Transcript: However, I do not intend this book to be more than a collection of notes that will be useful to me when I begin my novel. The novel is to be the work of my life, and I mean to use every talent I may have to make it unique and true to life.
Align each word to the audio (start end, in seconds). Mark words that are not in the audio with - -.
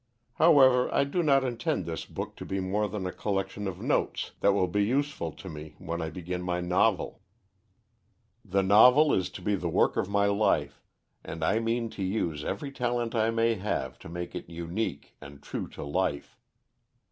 However, 0.37 0.91
I 0.91 1.03
do 1.03 1.21
not 1.21 1.43
intend 1.43 1.85
this 1.85 2.05
book 2.07 2.35
to 2.37 2.43
be 2.43 2.59
more 2.59 2.87
than 2.89 3.05
a 3.05 3.11
collection 3.11 3.67
of 3.67 3.79
notes 3.83 4.31
that 4.39 4.51
will 4.53 4.67
be 4.67 4.83
useful 4.83 5.31
to 5.33 5.47
me 5.47 5.75
when 5.77 6.01
I 6.01 6.09
begin 6.09 6.41
my 6.41 6.59
novel. 6.59 7.21
The 8.43 8.63
novel 8.63 9.13
is 9.13 9.29
to 9.29 9.43
be 9.43 9.53
the 9.55 9.69
work 9.69 9.97
of 9.97 10.09
my 10.09 10.25
life, 10.25 10.81
and 11.23 11.43
I 11.43 11.59
mean 11.59 11.91
to 11.91 12.03
use 12.03 12.43
every 12.43 12.71
talent 12.71 13.13
I 13.13 13.29
may 13.29 13.53
have 13.53 13.99
to 13.99 14.09
make 14.09 14.33
it 14.33 14.49
unique 14.49 15.17
and 15.21 15.39
true 15.39 15.67
to 15.67 15.83
life. 15.83 16.35